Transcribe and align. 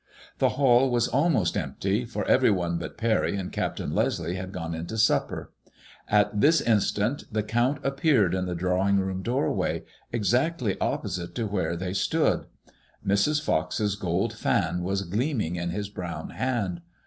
The 0.39 0.49
hall 0.57 0.89
was 0.89 1.07
almost 1.07 1.55
empty, 1.55 2.05
for 2.05 2.25
every 2.25 2.49
one 2.49 2.79
but 2.79 2.97
Parry 2.97 3.35
and 3.35 3.51
Captain 3.51 3.93
Leslie 3.93 4.33
had 4.33 4.51
gone 4.51 4.73
into 4.73 4.97
supper. 4.97 5.53
At 6.07 6.41
this 6.41 6.59
instant 6.59 7.25
the 7.31 7.43
Count 7.43 7.77
appeared 7.85 8.33
in 8.33 8.47
the 8.47 8.55
drawing 8.55 8.97
room 8.97 9.21
doorway, 9.21 9.83
exactly 10.11 10.75
opposite 10.81 11.35
to 11.35 11.45
where 11.45 11.75
they 11.77 11.89
154 11.93 12.19
MADEIIOISSLLB 12.19 12.33
IXB. 12.33 12.67
Stood. 13.15 13.33
Mrs. 13.35 13.43
Fox's 13.43 13.95
gold 13.95 14.33
fan 14.33 14.81
was 14.81 15.03
gleaming 15.03 15.55
in 15.55 15.69
his 15.69 15.87
brown 15.89 16.31
hand. 16.31 16.81